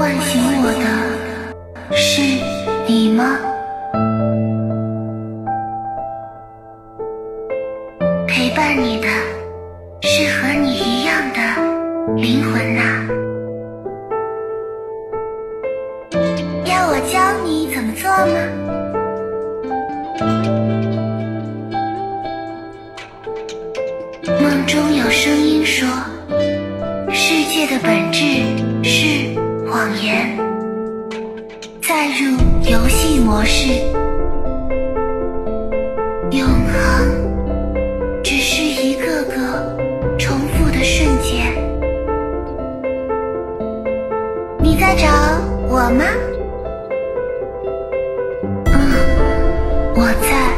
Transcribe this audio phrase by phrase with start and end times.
[0.00, 2.22] 唤醒我的是
[2.86, 3.36] 你吗？
[8.26, 9.06] 陪伴你的
[10.00, 11.38] 是和你一样的
[12.16, 12.80] 灵魂呐。
[16.64, 18.38] 要我教你怎么做吗？
[24.40, 25.86] 梦中有声音说，
[27.12, 28.24] 世界的本质
[28.82, 29.38] 是
[29.70, 30.36] 谎言。
[31.80, 32.36] 再入
[32.68, 33.68] 游戏模式，
[36.32, 39.76] 永恒只是一个个
[40.18, 41.54] 重复的瞬间。
[44.58, 45.06] 你在找
[45.68, 46.04] 我吗？
[48.66, 48.74] 嗯，
[49.94, 50.50] 我在。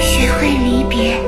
[0.00, 1.20] 学会离别，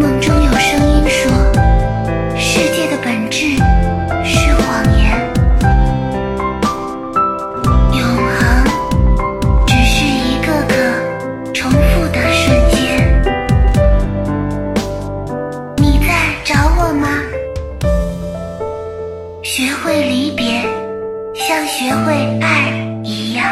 [0.00, 1.30] 梦中有声音说，
[2.34, 3.48] 世界的本质
[4.24, 5.12] 是谎言，
[7.92, 8.64] 永恒
[9.66, 12.80] 只是一个个重复的瞬间。
[15.76, 16.08] 你在
[16.46, 17.06] 找我吗？
[19.42, 20.62] 学会离别，
[21.34, 22.70] 像学会爱
[23.04, 23.44] 一样，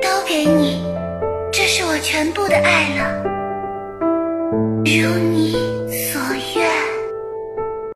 [0.00, 0.82] 都给你，
[1.52, 3.27] 这是我全部的爱了。
[4.84, 5.52] 如你
[6.12, 6.20] 所
[6.54, 6.77] 愿。